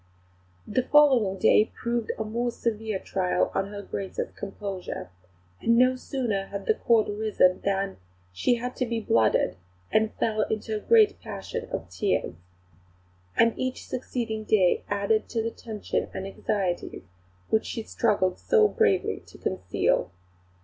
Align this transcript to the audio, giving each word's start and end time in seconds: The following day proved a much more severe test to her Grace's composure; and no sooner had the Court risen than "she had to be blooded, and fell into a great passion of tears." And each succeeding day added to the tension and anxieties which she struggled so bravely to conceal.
The 0.65 0.81
following 0.81 1.37
day 1.37 1.65
proved 1.79 2.11
a 2.17 2.23
much 2.23 2.33
more 2.33 2.51
severe 2.51 2.97
test 2.97 3.13
to 3.13 3.19
her 3.53 3.81
Grace's 3.83 4.31
composure; 4.31 5.11
and 5.61 5.77
no 5.77 5.95
sooner 5.95 6.47
had 6.47 6.65
the 6.65 6.73
Court 6.73 7.07
risen 7.07 7.61
than 7.63 7.97
"she 8.33 8.55
had 8.55 8.75
to 8.77 8.87
be 8.87 8.99
blooded, 8.99 9.57
and 9.91 10.11
fell 10.15 10.41
into 10.49 10.75
a 10.75 10.79
great 10.79 11.19
passion 11.21 11.69
of 11.69 11.87
tears." 11.91 12.33
And 13.37 13.53
each 13.57 13.85
succeeding 13.85 14.43
day 14.43 14.83
added 14.89 15.29
to 15.29 15.43
the 15.43 15.51
tension 15.51 16.09
and 16.15 16.25
anxieties 16.25 17.03
which 17.49 17.67
she 17.67 17.83
struggled 17.83 18.39
so 18.39 18.67
bravely 18.67 19.19
to 19.27 19.37
conceal. 19.37 20.09